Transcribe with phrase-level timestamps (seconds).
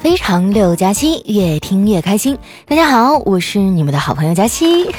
[0.00, 2.38] 非常六加七，越听越开心。
[2.64, 4.90] 大家好，我是你们的好朋友佳期。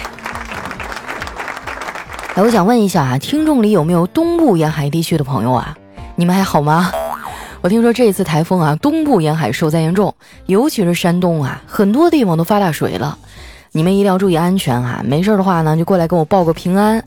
[2.35, 5.75] 哎，我想问一下啊，听众里有没有东部沿海地区的朋友啊？
[6.15, 6.91] 你们还好吗？
[7.61, 10.13] 我听说这次台风啊，东部沿海受灾严重，
[10.45, 13.17] 尤其是山东啊，很多地方都发大水了。
[13.71, 15.01] 你们一定要注意安全啊！
[15.03, 17.03] 没事的话呢，就过来跟我报个平安。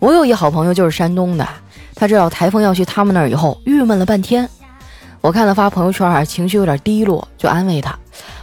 [0.00, 1.48] 我有一好朋友就是山东的，
[1.94, 4.46] 他知道台风要去他们那儿以后，郁闷了半天。
[5.22, 7.96] 我看他发朋友圈啊，情绪有点低落，就安慰他，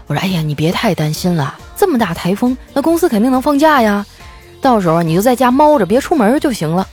[0.08, 4.06] 我说：“哎呀，你别太担心了，这么大台风，那公司肯定能放假呀。
[4.62, 6.88] 到时候你就在家猫着，别出门就行了。”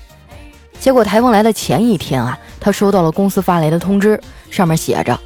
[0.81, 4.21] 结果台风来的前一天啊，他收到了公司发来的通知，
[4.51, 5.17] 上面写着：“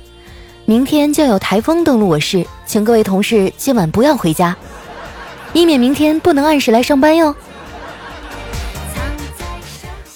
[0.66, 4.54] 明天将有台风登陆我市，请各位同事今晚不要回家，
[5.54, 7.34] 以免明天不能按时来上班哟。”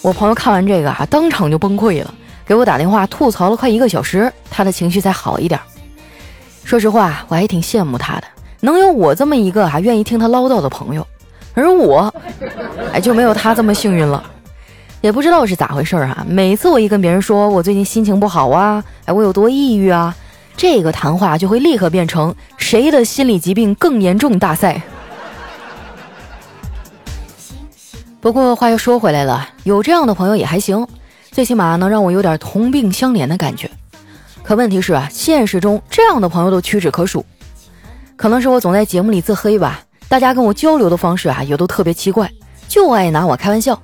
[0.02, 2.12] 我朋友看完这个啊，当场就崩溃了。
[2.46, 5.58] 给我打电话吐槽了快一个小时，他的情绪才好一点。
[6.64, 8.24] 说实话，我还挺羡慕他的，
[8.60, 11.06] 能有我这么一个还愿意听他唠叨的朋友。
[11.54, 12.12] 而我，
[12.92, 14.22] 哎，就没有他这么幸运了。
[15.00, 20.14] 也不知道是咋回事儿哈，每次我一跟别人说我最近心情不好啊，哎，我有多抑郁啊，
[20.56, 24.80] 这个谈话就会立刻变成谁的心理疾病更严重大赛。
[28.22, 30.88] 不过话又说回来了，有这样的朋友也还行。
[31.34, 33.68] 最起码能让我有点同病相怜的感觉，
[34.44, 37.26] 可问题是啊，现实中这样的朋友都屈指可数。
[38.14, 42.30] 可能是我总在节目里自黑吧，大家跟我交流的方式啊也都特别奇怪，
[42.68, 43.76] 就爱拿我开玩笑。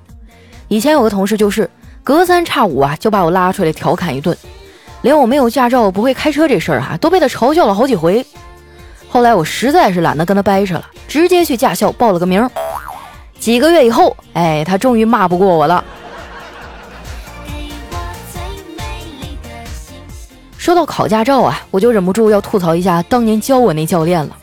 [0.69, 1.69] 以前有个同事就是
[2.05, 4.39] 隔三差五啊就把我拉出来调侃一顿，
[5.03, 8.25] 连我没有驾照不会开车这事儿啊都被他嘲笑了好几回。
[9.09, 12.49] 后来我实在是懒得跟他掰扯了，直接去驾校报了个名。
[13.41, 15.85] 几个月以后，哎，他终于骂不过我了。
[20.61, 24.37] 说到考驾照啊，我就忍不住要吐槽一下当年教我那教练了。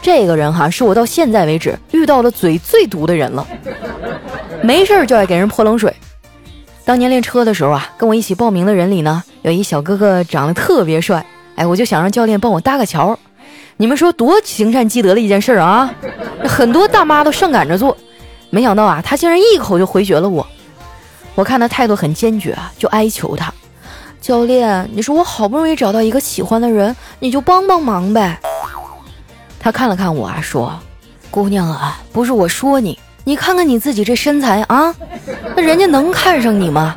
[0.00, 3.44] 这个人哈，是我到现在为止遇到了嘴最毒的人了。
[4.62, 5.92] 没事儿就爱给人泼冷水。
[6.84, 11.26] 当年练车的时候啊，跟我一起报名的人里呢，有一小哥哥长得特别帅，
[11.56, 13.18] 哎，我就想让教练帮我搭个桥。
[13.76, 15.92] 你们说多行善积德的一件事啊！
[16.44, 17.96] 很多大妈都上赶着做，
[18.50, 20.46] 没想到啊，他竟然一口就回绝了我。
[21.34, 23.52] 我看他态度很坚决啊，就哀求他。
[24.26, 28.36] 教练，你说我好不容易找到一个喜欢的人，你就帮帮忙呗。
[29.60, 30.76] 他看了看我啊，说
[31.30, 34.92] ：“姑娘啊，不是我说你，你看看你自己这身材啊，
[35.54, 36.96] 那人家能看上你吗？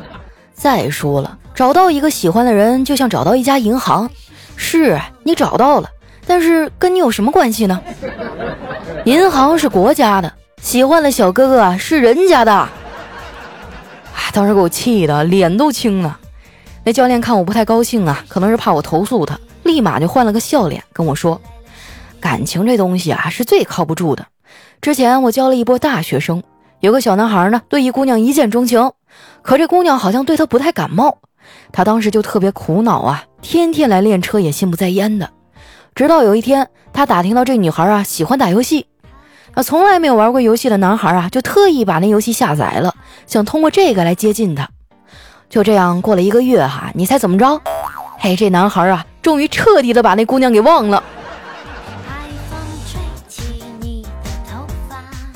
[0.54, 4.10] 再说了，找到一个喜欢的人就像找到一家银行，
[4.56, 5.88] 是你找到了，
[6.26, 7.80] 但是跟你有什么关系呢？
[9.04, 12.68] 银行是国家的，喜欢的小哥哥是人家的。”
[14.16, 16.18] 哎，当时给我气的脸都青了。
[16.82, 21.40] 那教练看我不太高兴啊，可能是怕我投诉他，立马就换了个笑脸跟我说
[22.18, 24.26] ：“感情这东西啊是最靠不住的。
[24.80, 26.42] 之前我教了一波大学生，
[26.80, 28.92] 有个小男孩呢对一姑娘一见钟情，
[29.42, 31.18] 可这姑娘好像对他不太感冒，
[31.70, 35.28] 他当时就特别苦恼啊，天天来练车也心不在焉的。
[35.94, 38.86] 直到有一天，他打听到这女孩啊喜欢打游戏，
[39.54, 42.94] 那从来没有玩过游戏的男孩啊就特意把那游戏下载了，
[43.26, 44.70] 想通过这个来接近她。”
[45.50, 47.60] 就这样过了一个月哈，你猜怎么着？
[48.20, 51.02] 嘿，这男孩啊，终于彻底的把那姑娘给忘了。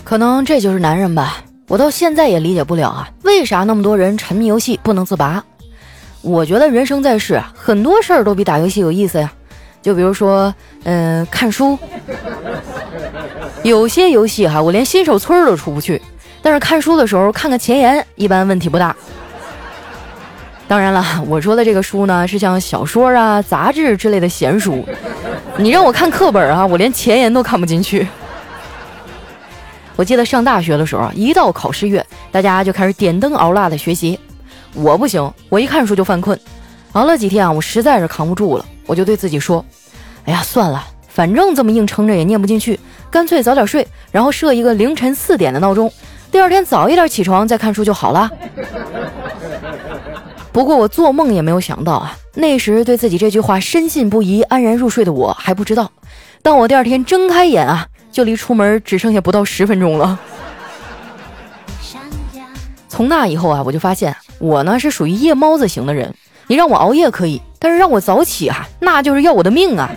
[0.04, 5.42] 可能这就是男人吧，我到现在也理解不了啊，为啥那么多人沉迷游戏不能自拔？
[6.22, 9.32] 我觉得人生在世啊，很多事儿都比打游戏有意思呀。
[9.82, 10.54] 就比如说，
[10.84, 11.76] 嗯，看书。
[13.64, 16.00] 有些游戏哈，我连新手村都出不去，
[16.40, 18.94] 但是看书的时候看看前言，一般问题不大。
[20.66, 24.84] 当然了， 我说的这个书呢，是像小说啊、杂志之类的闲书。
[25.56, 28.06] 你让我看课本啊，我连前言都看不进去。
[29.96, 34.18] 我记得上大学的时候，一到考试月，大家就开始点灯熬蜡的学习。
[34.72, 36.38] 我不行，我一看书就犯困。
[36.92, 39.64] 熬了几天啊，我实在是扛不住了，我就对自己说
[40.26, 42.80] ：“哎呀，算了，反正这么硬撑着也念不进去，
[43.10, 45.92] 干脆早点睡，然后设一个凌晨四点的闹钟，
[46.32, 48.30] 第二天早一点起床再看书就好了。”
[50.54, 55.90] 不过我做梦也没有想到啊，那时对自己这句话深信不疑、安然入睡的我还不知道，
[56.42, 60.16] 当我第二天睁开眼啊，就离出门只剩下不到十分钟了。
[62.88, 66.14] 从那以后啊，我就发现我呢是属于夜猫子型的人，
[66.46, 69.90] 你让我熬夜可以，但是让我早起啊，那就是要我的命啊！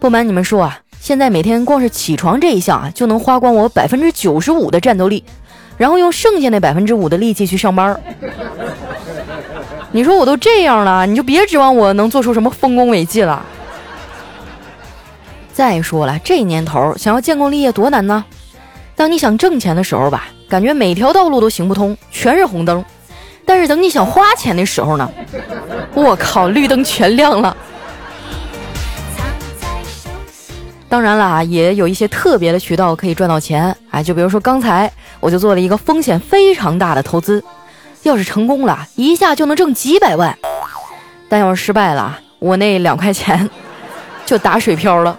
[0.00, 5.22] 不瞒你们说啊，现在每天光是起床这一项啊，就能花光我百分之九十五的战斗力。
[5.78, 7.98] 然后用剩下那百分之五的力气去上班
[9.90, 13.42] 你说我都这样了，你就别指望我能做出什么丰功伟绩了。
[15.52, 18.24] 再说了，这年头想要建功立业多难呢？
[18.94, 22.82] 当你想挣钱的时候吧，感觉每条道路都行不通，全是红灯；
[23.46, 25.10] 但是等你想花钱的时候呢，
[25.94, 27.56] 我靠，绿灯全亮了。
[30.88, 34.90] 当然了，也有一些特别的渠道可以赚到钱，哎，就比如说刚才
[35.20, 37.44] 我就做了一个风险非常大的投资，
[38.04, 40.32] 要是成功了，一下就能挣几百万；
[41.28, 43.50] 但要是失败了，我那两块钱
[44.24, 45.18] 就打水漂了。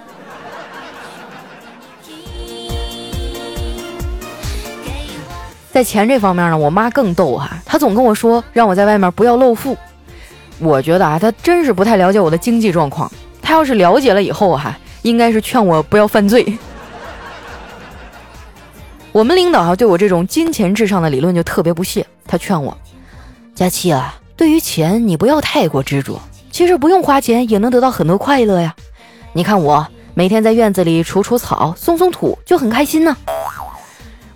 [5.71, 9.77] 在钱这方面呢，我妈更逗哈，她总跟我说让我在外面不要露富。
[10.57, 13.09] 我觉得啊，她真是不太了解我的经济状况。
[13.39, 16.57] 她要是了解了以后哈，应该是劝我不要犯罪。
[19.11, 22.77] 我们领导哈对我这种金钱至上的理论就特别不屑，他劝我：
[23.55, 28.75] 佳琪啊，对于钱你不要太过执着，其实不用花钱也能得到很多快乐呀。
[29.33, 33.15] 你看我每天在院子里除除草、松松土就很开心呢。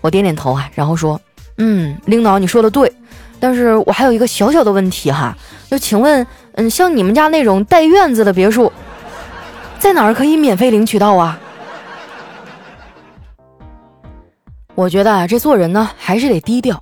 [0.01, 1.19] 我点点头啊，然后说
[1.57, 2.92] ：“嗯，领导你说的对，
[3.39, 5.38] 但是我还有一个小小的问题哈，
[5.69, 6.25] 就请问，
[6.56, 8.71] 嗯，像你们家那种带院子的别墅，
[9.83, 11.38] 在哪儿可以免费领取到啊？”
[14.75, 16.81] 我觉得啊，这做人呢还是得低调。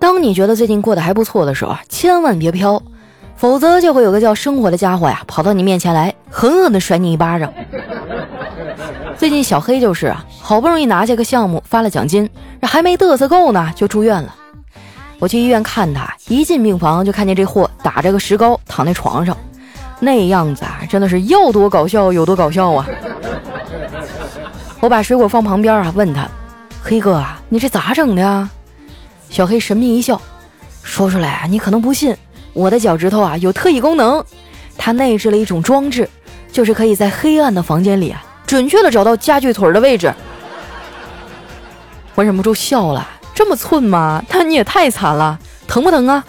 [0.00, 2.82] 当你觉得最近过得还不错的时候，千万别飘，
[3.36, 7.52] 否则就会有个叫生活的家伙呀跑到你面前来，狠狠的甩你一巴掌。
[9.16, 12.28] 最近小黑就是啊，好不容易拿下个项目，发了奖金，
[12.60, 14.34] 这还没嘚瑟够呢，就住院了。
[15.20, 19.36] 我去医院看他，一进病房就看见这货打着个石膏躺在床上，
[20.00, 22.86] 那样子啊，真的是要多搞笑有多搞笑啊！
[24.80, 26.26] 我把水果放旁边啊，问他
[26.82, 28.50] ：“黑哥啊，你这咋整的啊？”
[29.28, 30.20] 小黑神秘一笑，
[30.82, 32.16] 说出来啊，你可能不信，
[32.54, 34.24] 我的脚趾头啊有特异功能，
[34.78, 36.08] 它内置了一种装置，
[36.50, 38.24] 就是可以在黑暗的房间里啊。
[38.46, 40.12] 准确的找到家具腿的位置，
[42.14, 43.06] 我忍不住笑了。
[43.34, 44.24] 这么寸吗？
[44.30, 45.38] 那你也太惨了，
[45.68, 46.24] 疼不疼啊？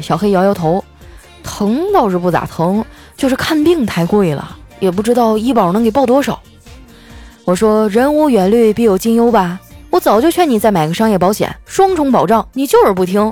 [0.00, 0.84] 小黑摇摇头，
[1.60, 2.82] 疼倒是不咋疼，
[3.18, 6.40] 就是看病太贵了，也不知道医保能给报多少。
[7.44, 9.60] 我说人无远虑，必有近忧吧。
[9.90, 13.30] 我早就劝你再买个商业保险，双重保障，你就是不听。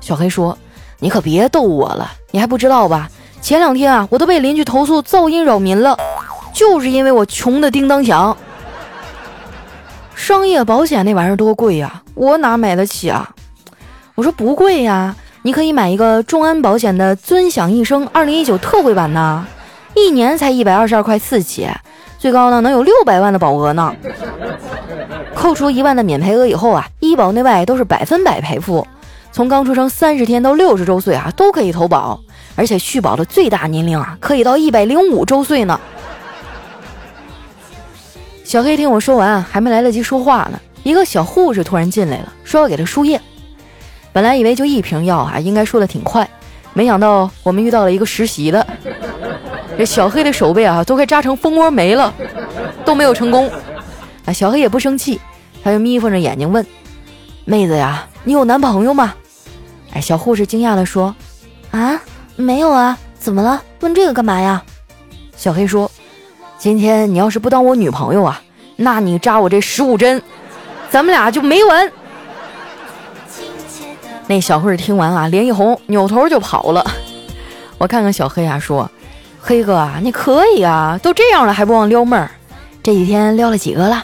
[0.00, 0.56] 小黑说
[0.98, 3.10] ：“你可别逗我了，你还不知道吧？
[3.42, 5.98] 前两天啊，我都被邻居投诉噪音扰民了。”
[6.54, 8.34] 就是因为我穷的叮当响，
[10.14, 13.34] 商业保险那玩意儿多贵呀，我哪买得起啊？
[14.14, 15.14] 我说不贵呀，
[15.46, 19.46] 你可以买一个众安保险的尊享一生二零一九特惠版呢，
[19.94, 21.68] 一年才一百二十二块四起，
[22.18, 23.94] 最高呢能有六百万的保额呢。
[25.34, 28.86] 扣除一万的免赔额以后啊，医保内外都是百分百赔付，
[29.32, 32.18] 从刚出生三十天到六十周岁啊都可以投保，
[32.56, 35.78] 而且续保的最大年龄啊可以到一百零五周岁呢。
[38.44, 43.20] 小黑听我说完，还没来得及说话呢，一个小护士突然进来了，说要给他输液。
[44.14, 46.26] 本来以为就一瓶药啊，应该输的挺快，
[46.72, 48.64] 没想到我们遇到了一个实习的，
[49.76, 52.14] 这小黑的手背啊都快扎成蜂窝煤了，
[52.84, 53.50] 都没有成功。
[54.24, 55.20] 啊，小黑也不生气，
[55.64, 56.64] 他就眯缝着眼睛问
[57.44, 59.12] ：“妹子呀，你有男朋友吗？”
[59.92, 61.12] 哎，小护士惊讶的说
[61.72, 62.00] ：“啊，
[62.36, 63.60] 没有啊，怎么了？
[63.80, 64.62] 问这个干嘛呀？”
[65.36, 65.90] 小黑说。
[66.56, 68.40] 今天你要是不当我女朋友啊，
[68.76, 70.22] 那你扎我这十五针，
[70.88, 71.92] 咱们俩就没完。
[74.26, 76.84] 那小慧听完啊，脸一红，扭头就跑了。
[77.78, 78.90] 我看看小黑啊，说
[79.40, 82.30] ：“黑哥啊，你可以啊，都这样了还不忘撩妹儿？
[82.82, 84.02] 这几天撩了几个了？”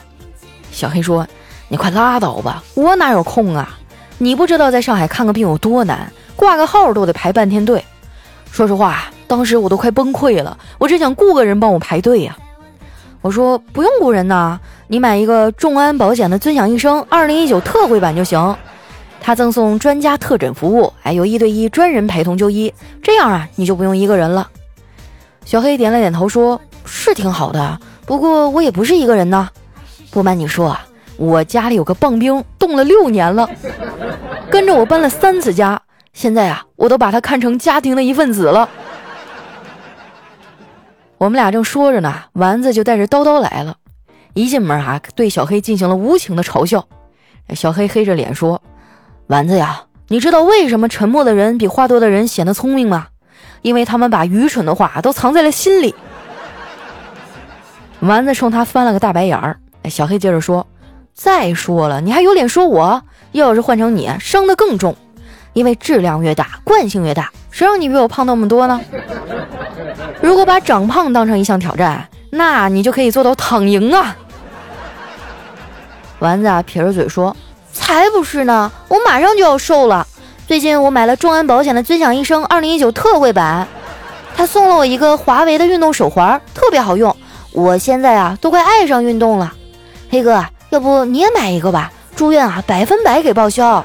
[0.71, 1.27] 小黑说
[1.69, 3.79] ：“你快拉倒吧，我哪有空啊？
[4.19, 7.83] 你不知道在上海看个病有多难，挂个号都得排半天队。
[8.51, 12.37] 说实话，当时我都快崩溃了，我只想雇个人帮我排队呀。”
[13.23, 14.59] 我说不用雇人呐，
[14.89, 18.57] 你买一个众安保险的尊享一生二零一九特惠版就行，
[19.21, 22.73] 他赠送专家特诊服务，哎，有一对一专人陪同就医，
[23.03, 24.51] 这样啊，你就不用一个人了。
[25.45, 29.49] 小黑点了点头，说是挺好的，不过我也不是一个人呐。
[30.11, 30.87] 不瞒你说啊，
[31.17, 33.49] 我家里有个棒冰冻了六年了，
[34.51, 35.81] 跟着我搬了三次家，
[36.13, 38.69] 现在啊，我都把他看成家庭的一份子了。
[41.19, 43.77] 我们俩正说着呢，丸子就带着叨叨来了。
[44.35, 46.87] 一进门啊，对小黑进行了无情的嘲笑。
[47.55, 48.63] 小黑黑着脸说
[49.31, 53.07] ：“丸子呀，你知道为什么沉默的人比话多的人显得聪明吗？
[53.63, 55.95] 因为他们把愚蠢的话都藏在了心里。
[58.03, 59.57] ”丸子冲他翻了个大白眼儿。
[59.89, 60.67] 小黑接着说
[61.15, 63.01] ：“再说了，你还有脸说我？
[63.31, 64.97] 要是换成你，伤得更重，
[65.53, 68.81] 因为质量越大，惯性越大，谁让你比我胖那么多呢？
[70.21, 74.17] 如果把长胖当成一项挑战，那你就可以做到躺赢啊！
[76.19, 77.37] 丸子啊，撇着嘴说
[77.73, 80.07] ：“才不是呢，我马上就要瘦了。
[80.47, 83.67] 最近我买了众安保险的尊享一生二零一九特惠版，
[84.37, 87.15] 他送了我一个华为的运动手环，特别好用。
[87.53, 89.53] 我现在啊，都快爱上运动了。
[90.11, 91.93] 黑哥，要不你也买一个吧？
[92.17, 93.85] 住院啊，百分百给报销。”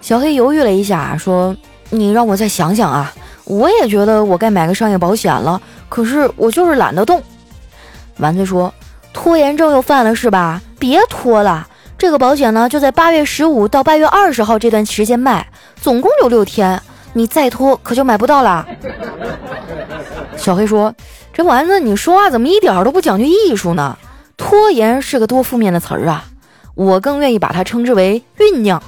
[0.00, 1.56] 小黑犹豫了一下，说
[1.90, 3.12] ：“你让我再想想啊。
[3.44, 7.22] 我也觉得我该买个商业保险了，可是我就是懒得动。”
[8.18, 8.72] 丸子说。
[9.10, 10.62] 拖延症又犯了是吧？
[10.78, 11.66] 别拖了，
[11.96, 15.46] 这个保险呢就在八月十五到八月二十号这段时间卖，
[15.80, 16.80] 总共有六天，
[17.12, 18.66] 你再拖可就买不到了。
[20.36, 20.94] 小黑说
[21.34, 23.98] ：“这丸子，你说话怎么一点都不讲究艺术呢？
[24.36, 26.24] 拖延是个多负面的词儿啊，
[26.76, 28.80] 我更愿意把它称之为酝酿。”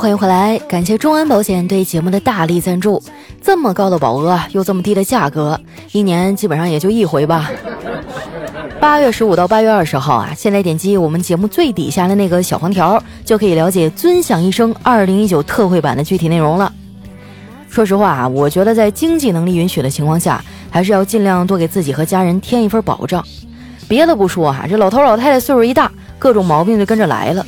[0.00, 0.58] 欢迎回来！
[0.60, 3.02] 感谢中安保险对节目的大力赞助。
[3.42, 5.60] 这么高的保额，又这么低的价格，
[5.92, 7.50] 一年基本上也就一回吧。
[8.80, 16.72] 八月十五到八月二十号啊，现在点击我们节目最底下的那个小黄条，就可以了解尊享一生二零一九特惠版的具体内容了。
[17.68, 23.22] 说实话啊，我觉得在经济能力允许的情况下，还是要尽量多给自己和家人添一份保障。
[23.86, 27.44] 别的不说哈，这老头老太太岁数一大，各种毛病就跟着来了。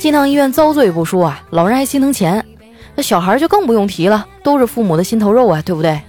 [0.00, 2.42] 进趟医院遭罪不说啊，老人还心疼钱，
[2.94, 6.00] 那小孩就更不用提了，都是父母的心头肉啊，对不对？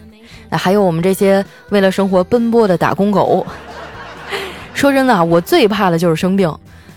[0.50, 3.45] 那还有我们这些为了生活奔波的打工狗。
[4.74, 6.50] 说真的，我最怕的就是生病，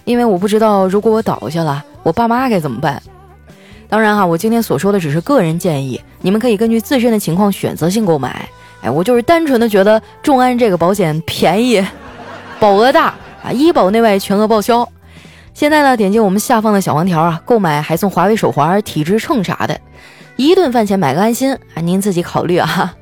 [0.05, 3.03] 因为我不知道如果我倒下了，我爸妈该怎么办。
[3.89, 8.49] 当然哈，我今天所说的只是个人建议，你们可以根据自身的情况选择性购买。
[8.83, 11.85] 哎，我就是单纯的觉得众安这个保险便宜，
[12.61, 14.89] 保额大啊，医保内外全额报销。
[15.55, 19.81] 现在呢，点击我们下方的小黄条啊，购买还送华为手环、体脂秤啥的，
[20.35, 22.93] 一顿饭钱买个安心啊，您自己考虑啊。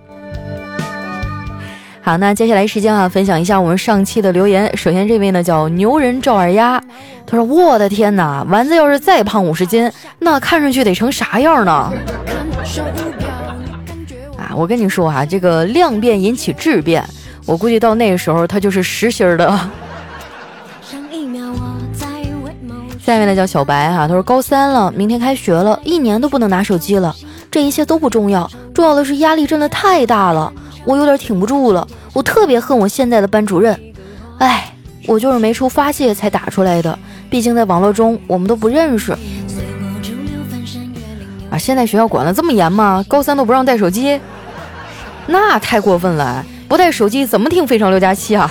[2.02, 4.70] 好，那接下来时间啊，分享一下我们上期的留言。
[4.76, 6.78] 首先这位呢叫牛人赵二丫，
[7.26, 11.72] 他说：“我的天哪，丸子要是再胖五十斤，那看上去得成啥样呢？”
[14.36, 17.02] 啊，我跟你说啊，这个量变引起质变，
[17.46, 19.58] 我估计到那个时候他就是实心的。
[23.04, 27.12] 下面的叫小白哈，他说高三了，明天开学了，一年都不能拿手机了。
[27.50, 30.52] 这一切都不重要，重要的是压力真的太大了，
[30.84, 31.86] 我有点挺不住了。
[32.12, 33.78] 我特别恨我现在的班主任，
[34.38, 34.72] 哎，
[35.08, 36.96] 我就是没处发泄才打出来的。
[37.28, 39.10] 毕竟在网络中我们都不认识。
[41.50, 43.04] 啊，现在学校管得这么严吗？
[43.08, 44.20] 高三都不让带手机？
[45.26, 48.50] 那太过分了，不带手机怎么听《非常六加七》啊？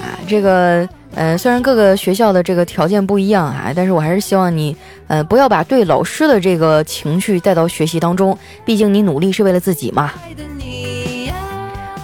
[0.00, 0.88] 啊，这个。
[1.18, 4.76] 呃，虽然各个学校的这个条件不一样啊，但是我还是希望你，
[5.08, 8.38] 呃，不要把对老师的这个情绪带到学习当中。
[8.64, 10.12] 毕竟你努力是为了自己嘛。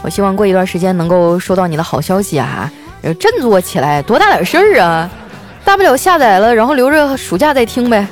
[0.03, 2.69] 我希望过一段时间能够收到你的好消息啊，
[3.21, 5.09] 振作起来，多大点事儿啊？
[5.65, 8.05] 大不了下载了，然后留着暑假再听呗。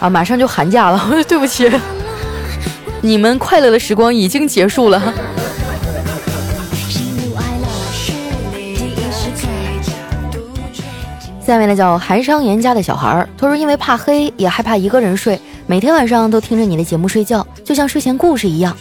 [0.00, 1.70] 啊，马上就寒假了， 对不起，
[3.02, 5.12] 你们快乐的时光已经结束了。
[11.46, 18.76] 下面呢叫韩商言家的小孩儿，他说因为怕黑，也害怕一个人睡，每天晚上都听着你的节目睡觉，就像睡前故事一样。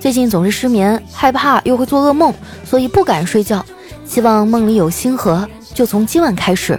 [0.00, 2.34] 最近总是失眠，害怕又会做噩梦，
[2.64, 3.64] 所以不敢睡觉。
[4.04, 6.76] 希望梦里有星河，就从今晚开始。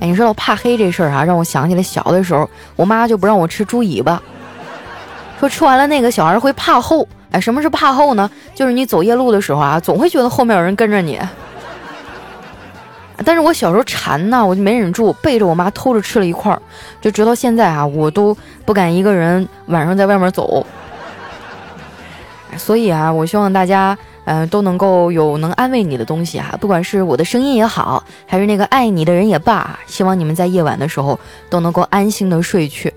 [0.00, 4.20] 哎，你知道怕黑这事儿啊，让我想起来小的时候，我妈就不让我吃猪尾巴，
[5.38, 7.06] 说吃完了那个小孩会怕后。
[7.30, 8.28] 哎，什么是怕后呢？
[8.52, 11.20] 就是你走夜路的时候啊，总会觉得后面有人跟着你。
[13.24, 16.60] 但是我小时候馋呐，我就没忍住，背着我妈偷着吃了一块儿，
[17.00, 20.66] 就直到现在啊，我都不敢一个人晚上在外面走。
[22.56, 31.18] 所以啊，我希望大家嗯都能够有能安慰你的东西啊，不管是我的声音也好，还是那个爱你的人也罢，希望你们在夜晚的时候
[31.50, 32.92] 都能够安心的睡去。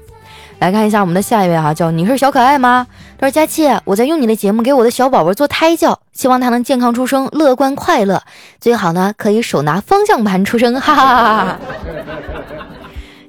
[0.59, 2.87] 来看一下我们的下一位哈，叫你是小可爱吗？
[3.19, 8.23] 他说佳期，我在用你的节目给我的小宝宝做胎教，希望他能健康出生，乐观快乐，
[8.59, 11.59] 最好呢可以手拿方向盘出生，哈哈哈哈！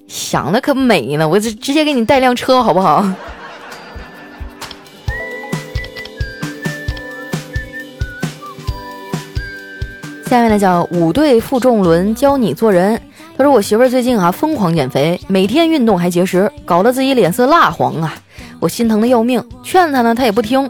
[0.07, 3.05] 想的可美呢，我就直接给你带辆车好不好？
[10.25, 13.01] 下面呢叫五对负重轮教你做人。
[13.39, 18.13] 他说我媳妇儿最近啊疯狂减肥，每天运动还节食，搞得自己脸色蜡黄啊，
[18.59, 20.69] 我心疼的要命，劝她呢她也不听。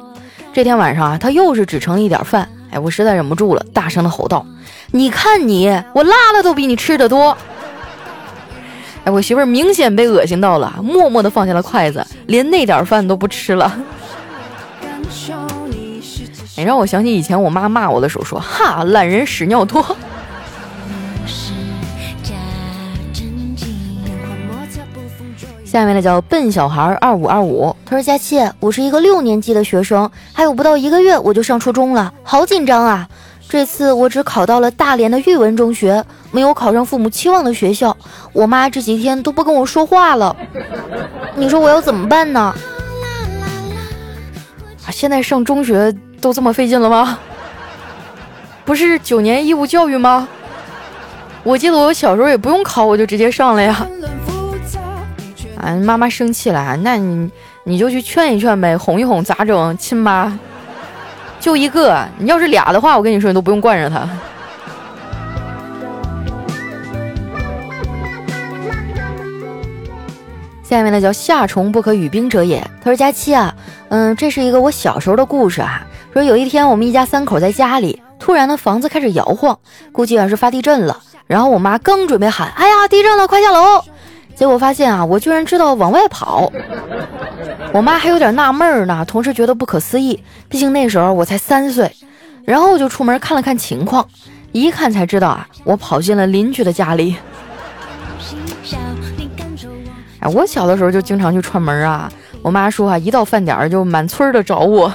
[0.53, 4.45] 这天晚上啊，她又是只盛了一点饭，哎，我实在忍不住了，大声的吼道
[4.93, 7.35] ：“你看你，我拉的都比你吃的多。”
[9.05, 13.73] 哎，我媳妇儿明显被恶心到了，默默的放下了筷子，连那点饭都不吃了。
[16.59, 19.83] 哎，让我想起以前我妈骂我的时候说：“哈，懒人屎尿多。”
[25.69, 33.07] 下面的叫笨小孩二五二五，他说：“佳期，我是一个六年级的学生，还有不到一个月我就上初中了，好紧张啊！
[33.51, 37.95] 这次我只考到了大连的育文中学，没有考上父母期望的学校，
[38.33, 40.35] 我妈这几天都不跟我说话了，
[41.35, 42.55] 你说我要怎么办呢？
[44.87, 47.19] 啊，现在上中学都这么费劲了吗？
[48.65, 50.27] 不是九年义务教育吗？
[51.43, 53.87] 我记得我小时候也不用考，我就直接上了呀。”
[55.61, 57.31] 啊，妈妈生气了，那你
[57.65, 59.77] 你就去劝一劝呗，哄一哄，咋整？
[59.77, 60.39] 亲妈，
[61.41, 64.09] 就一个，你要是俩的话，我跟你说，你都不用惯着他。
[70.63, 72.61] 下面呢叫夏虫不可语冰者也。
[72.83, 73.55] 他说：“佳期啊，
[73.89, 75.83] 嗯，这是一个我小时候的故事啊。
[76.13, 79.59] 说有一天我们一家三口在家里，突然呢房子开始摇晃，
[79.93, 81.01] 估计啊是发地震了。
[81.27, 83.83] 然后我妈刚准备喊：‘哎呀，地震了，快下楼！’
[84.39, 86.49] 结果发现啊，我居然知道往外跑，
[87.73, 91.91] 我妈还有点纳闷呢，同时觉得不可思议，毕竟那时候我才三岁。
[92.45, 94.07] 然后我就出门看了看情况，
[94.53, 97.17] 一看才知道啊，我跑进了邻居的家里。
[100.21, 102.09] 哎，我小的时候就经常去串门啊，
[102.41, 104.93] 我妈说啊，一到饭点就满村的找我，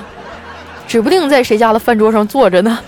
[0.88, 2.80] 指不定在谁家的饭桌上坐着呢。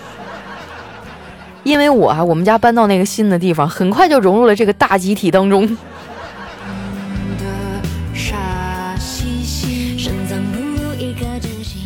[1.64, 5.78] 因为我啊，我们家搬到那个新的地方，很快就融入了这个大集体当中。
[8.15, 11.82] 傻兮兮，深藏不露一颗真心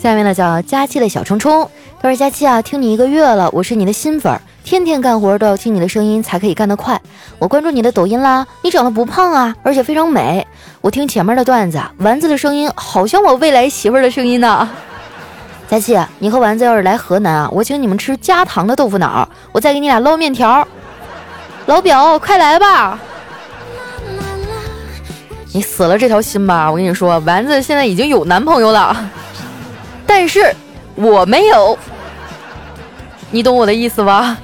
[0.00, 1.68] 下面呢叫佳期的小冲冲，
[2.00, 7.00] 他说：“佳期啊，听你一个月了，我是你的新粉儿，天天干活都要听你的声音才可以干得快。
[7.40, 10.46] 我关注你的抖音啦，你长得不胖啊，而且非常美。
[10.80, 14.68] 我听前面的段子，丸子的声音好像我未来媳妇儿的声音呢。
[15.68, 20.66] 佳期，你和丸子要是来河南啊，我请你们吃加糖的豆腐脑，我再给你俩捞面条。
[21.66, 22.96] 老表，快来吧！
[25.56, 28.94] 你死了这条心吧，我跟你说，丸子现在已经有男朋友了。”
[30.06, 30.54] 但是
[30.94, 31.78] 我没有，
[33.30, 34.36] 你懂我的意思吧？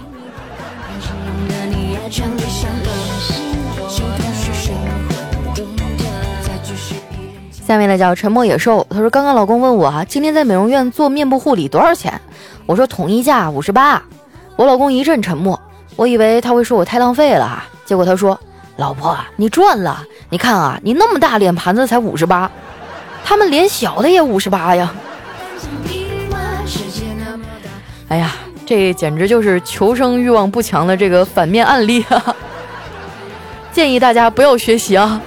[7.67, 12.19] 下面呢叫沉默野兽，他说刚刚老公问我啊，今天在美容院做面部护理多少钱？
[12.65, 14.03] 我说统一价五十八。
[14.57, 15.61] 我老公一阵沉默，
[15.95, 18.41] 我以为他会说我太浪费了哈，结果他说
[18.77, 22.51] 老婆你赚了，你看啊，你那么大脸盘子才五十八，
[23.25, 24.93] 他们脸小的也五十八呀。
[28.09, 28.33] 哎呀，
[28.67, 32.37] 这简直就是求生欲望不强的这个反面案例啊！
[33.73, 35.21] 建议大家不要学习啊。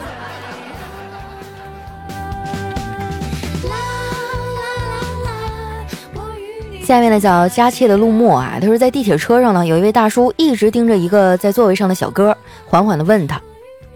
[6.84, 12.38] 下面呢叫佳切的陆墨啊，他说在地铁车上呢，有一位大叔一直盯着一个在座位上的小哥，
[12.76, 13.40] 缓缓的问他：“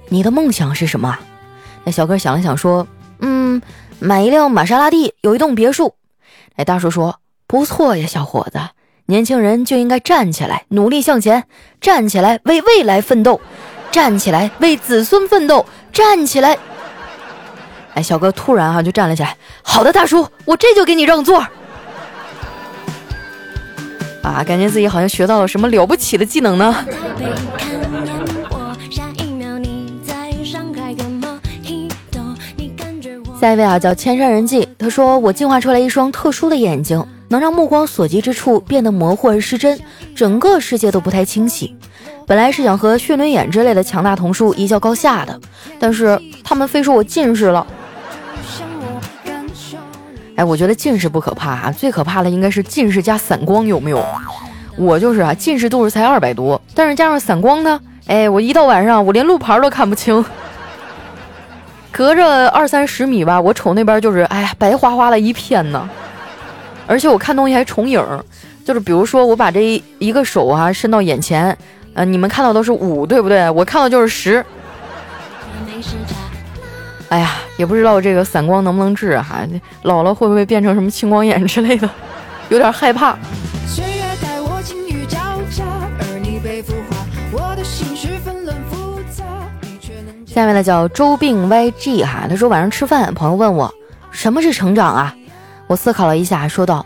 [0.08, 1.20] 你的梦想是什么？”
[1.84, 2.88] 那小哥想了想说
[3.20, 3.62] ：“嗯，
[4.00, 5.96] 买一辆玛莎拉蒂，有一栋别墅。”
[6.56, 8.58] 哎，大叔说：“不错呀，小伙子，
[9.08, 11.44] 年轻人就应该站起来，努力向前，
[11.82, 13.42] 站起来为未来奋斗，
[13.92, 16.58] 站起来为子孙奋斗，站起来。”
[17.96, 19.36] 哎，小哥突然哈就站了起来。
[19.62, 21.46] 好的，大叔，我这就给你让座。
[24.24, 26.86] 啊，感觉自己好像学到了什么了不起的技能呢。
[33.40, 34.68] 下一位啊，叫千山人迹。
[34.78, 39.80] 他说：“我进化出来一双特殊的眼睛，能让目光所及之处变得模糊而失真，
[40.14, 41.74] 整个世界都不太清晰。
[42.28, 45.40] 本来是想和血轮眼之类的强大瞳术一较高下的，
[45.80, 47.66] 但是他们非说我近视了。
[50.36, 54.06] 哎，我觉得近视不可怕啊，最可怕的应该是近视加散光，有没有？
[54.76, 60.24] 我就是啊，近视度数才二百多，但是加上散光呢，哎，我一到晚上我连路牌都看不清。”
[61.92, 65.90] 隔着二三十米吧，我瞅那边就是，哎呀，白花花的一片呢。
[66.88, 68.04] 而且我看东西还重影，
[68.66, 71.56] 就是比如说我把这一个手啊伸到眼前，
[71.94, 73.50] 呃，你们看到都是五，对不对？
[73.50, 74.44] 我看到就是十。
[77.10, 79.40] 哎呀，也不知道这个散光能不能治哈，
[79.84, 81.90] 老了会不会变成什么青光眼之类的，
[82.50, 83.18] 有点害怕。
[90.40, 93.74] 下面的叫周病 YG 哈，他说晚上吃饭，朋友问我
[94.10, 95.14] 什么是成长啊？
[95.68, 96.86] 我思考了一下，说道：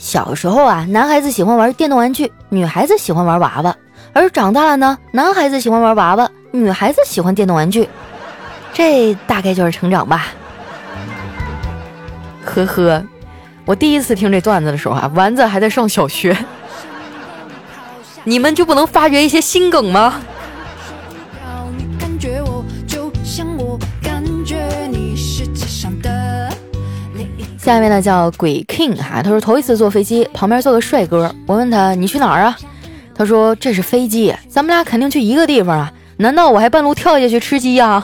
[0.00, 3.72] 小时候啊，男孩子喜欢玩电动玩具，女孩子喜欢玩娃娃；
[4.12, 7.88] 而长大了呢，男孩子喜欢玩娃娃，女孩子喜欢电动玩具。
[8.72, 10.26] 这大概就是成长吧。
[12.44, 13.04] 呵呵，
[13.64, 16.36] 我第一次听这段子的时候啊，丸子还在上小学。
[18.24, 20.20] 你们就不能发掘一些新梗吗？
[27.68, 32.56] 下面呢叫鬼 king 哈，他说头一次坐飞机，旁边坐个帅哥，我问他你去哪儿啊？
[33.14, 38.02] 他说这是飞机，咱们俩肯定去一个地方啊，难道我还半路跳下去吃鸡呀？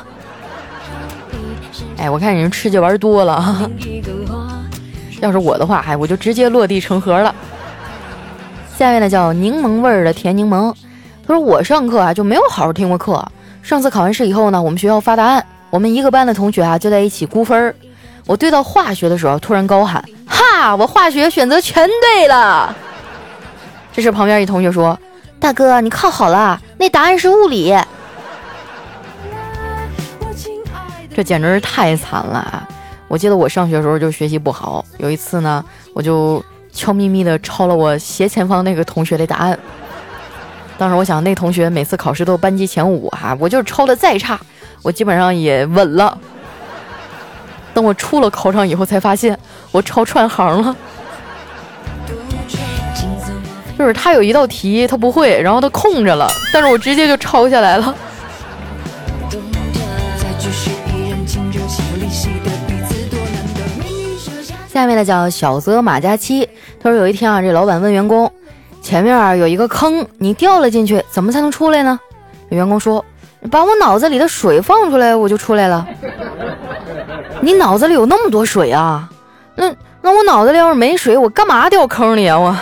[1.97, 3.71] 哎，我看你吃鸡玩多了，
[5.23, 7.35] 要是我的话，哎，我就直接落地成盒了。
[8.77, 10.75] 下面呢叫柠檬味儿的甜柠檬，
[11.27, 13.27] 他说我上课啊就没有好好听过课，
[13.63, 17.75] 上次考完试以后呢，我们学校发答案，我们一个班的同学啊就在一起估分儿。
[18.27, 20.75] 我对到化学的时候，突然高喊：“哈！
[20.75, 22.75] 我化学选择全对了！”
[23.93, 24.99] 这时旁边一同学说
[25.39, 27.77] ：“大哥，你看好了，那答案是物理。”
[31.15, 32.67] 这简直是太惨了啊！
[33.07, 39.57] 我记得我上学的时候就学习不好，有一次呢，我就悄咪咪的抄了我斜前方那个同学的答案。
[40.77, 44.41] 当时我想，那同学每次考试都班级前五哈，我就是抄的再差，
[44.83, 46.19] 我基本上也稳了。
[47.75, 49.39] 等我出了考场以后，才发现
[49.73, 50.75] 我抄串行了。
[53.77, 57.95] 就是他有一道题他不会，然后他空着了，但是我直接就抄下来了。
[64.69, 66.49] 下面的叫小泽马加七，
[66.81, 68.31] 他说有一天啊，这老板问员工，
[68.81, 71.99] 前面啊有一个坑，你掉了进去，怎么才能出来呢？
[72.51, 73.05] 员工说，
[73.51, 75.87] 把我脑子里的水放出来，我就出来了。
[77.41, 79.09] 你脑子里有那么多水啊？
[79.55, 82.39] 那那我脑子里要是没水，我干嘛掉坑里啊？
[82.39, 82.57] 我，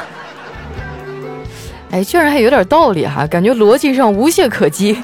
[1.90, 5.03] 哎，居然还有点道理哈，感觉逻辑上无懈可击。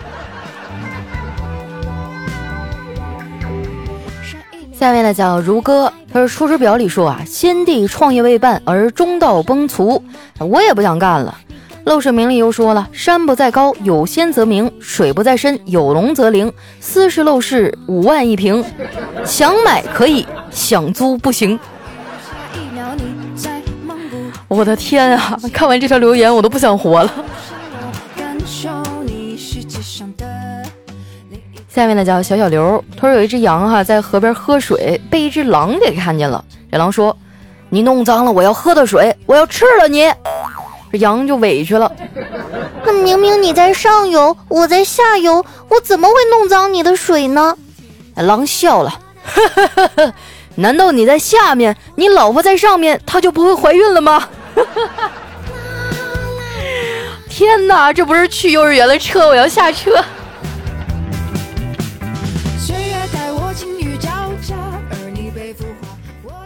[4.73, 10.01] 下面呢叫如歌，他说《出师表》里说啊，先帝创业未半而中道崩殂，
[10.39, 11.37] 我也不想干了。
[11.89, 16.53] 《陋室铭》里又说了：“山不在高，有仙则名；水不在深，有龙则灵。
[16.81, 18.63] 斯是陋室，五万一平，
[19.25, 21.59] 想买可以，想租不行。”
[24.49, 25.39] 我的天啊！
[25.53, 27.13] 看完这条留言，我都不想活了。
[31.69, 36.45] 下面呢叫小小刘，他说有一只羊哈在河边喝水，被一只狼给看见了。
[36.71, 37.17] 这狼说
[37.71, 40.11] ：“你弄脏了我要喝的水，我要吃了你。”
[40.91, 41.91] 这羊就委屈了，
[42.85, 47.57] 那明明你在上游，我在下游，我怎么会弄脏你的水呢？
[48.17, 48.99] 狼笑了，
[50.57, 54.29] 难道你在下面，你老婆在上面，她就不会怀孕了吗？
[57.29, 60.03] 天哪，这不是去幼儿园的车，我要下车。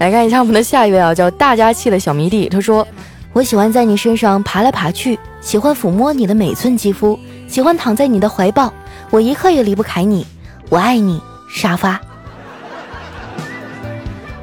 [0.01, 2.87] 来看一下我们的下一位啊，叫大家气的小迷弟，他说。
[3.33, 7.19] 我喜欢在你身上爬来爬去，喜欢抚摸你的每寸肌肤，
[7.49, 8.71] 喜欢躺在你的怀抱，
[9.09, 10.27] 我一刻也离不开你。
[10.69, 11.19] 我爱你，
[11.49, 11.99] 沙发。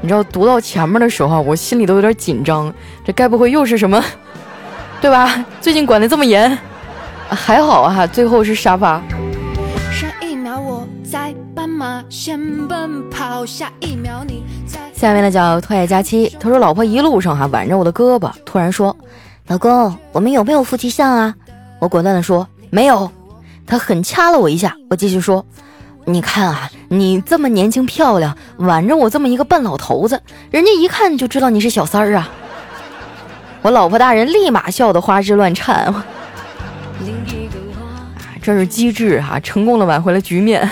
[0.02, 2.74] 你知道读到前面的时候，我心里都有点紧张，
[3.06, 4.04] 这该不会又是什么，
[5.00, 5.46] 对吧？
[5.62, 6.58] 最近管的这么严，
[7.30, 9.00] 还好啊，最后是沙发。
[9.92, 14.44] 上一秒我在斑马线奔跑，下一秒你。
[15.00, 18.94] 下面呢叫特爱佳期，他说老婆一路上哈挽着我的胳膊，突然说
[19.48, 21.34] ：“老公，我们有没有夫妻相啊？”
[21.80, 23.10] 我果断的说：“没有。”
[23.66, 25.46] 他狠掐了我一下，我继续说
[26.04, 32.30] ：“你看啊，你这么年轻漂亮，挽着我这么一个半老头子，人家一看就知道你是小三儿啊！”
[33.64, 36.06] 我老婆大人立马笑得花枝乱颤， 啊，
[38.42, 40.70] 真是机智哈，成功的挽回了局面。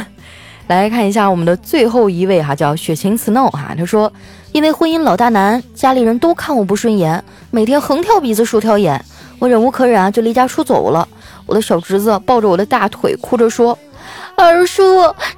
[0.67, 4.12] 来看一下我们的最后一位哈，叫雪晴 Snow 哈，他说，
[4.51, 9.01] 因为婚姻老大难，家里人都看我不顺眼，每天横挑鼻子竖挑眼，
[9.39, 11.08] 我忍无可忍啊，就离家出走了。
[11.45, 13.80] 我的小侄子抱着我的大腿，哭着说
[14.36, 14.84] ：“二叔，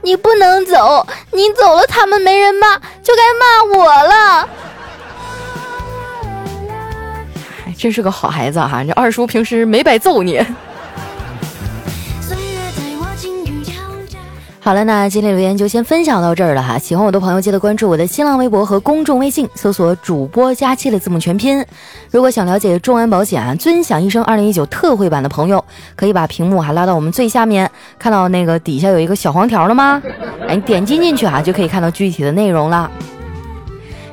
[0.02, 4.50] 你不能走，你走了他们没人骂，就该骂我了。”
[7.78, 10.44] 真是个好孩子哈，这二叔平时没白揍你。
[14.70, 16.78] 好了，那今天留言就先分享到这儿了哈。
[16.78, 21.66] 喜欢我的朋友，记得关注我的新浪微博和公众微信，搜索“主播佳期”的字母全拼。
[22.12, 30.04] 如果想了解众安保险啊尊享一生二零一九特惠版的朋友，可以把屏幕哈拉到我们最下面，看到那个底下有一个小黄条了吗？
[30.48, 32.92] 哎，你点击进去啊，就可以看到具体的内容了。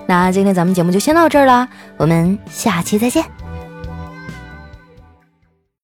[0.06, 3.22] 那今天咱们节目就先到这儿了，我们下期再见。